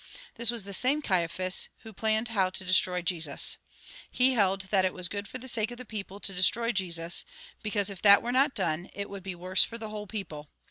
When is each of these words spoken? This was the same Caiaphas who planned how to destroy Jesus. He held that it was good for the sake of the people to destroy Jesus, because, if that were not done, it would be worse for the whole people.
This 0.33 0.49
was 0.49 0.63
the 0.63 0.73
same 0.73 1.03
Caiaphas 1.03 1.69
who 1.83 1.93
planned 1.93 2.29
how 2.29 2.49
to 2.49 2.65
destroy 2.65 3.03
Jesus. 3.03 3.57
He 4.09 4.33
held 4.33 4.61
that 4.71 4.83
it 4.83 4.95
was 4.95 5.07
good 5.07 5.27
for 5.27 5.37
the 5.37 5.47
sake 5.47 5.69
of 5.69 5.77
the 5.77 5.85
people 5.85 6.19
to 6.21 6.33
destroy 6.33 6.71
Jesus, 6.71 7.23
because, 7.61 7.91
if 7.91 8.01
that 8.01 8.23
were 8.23 8.31
not 8.31 8.55
done, 8.55 8.89
it 8.95 9.11
would 9.11 9.21
be 9.21 9.35
worse 9.35 9.63
for 9.63 9.77
the 9.77 9.89
whole 9.89 10.07
people. 10.07 10.49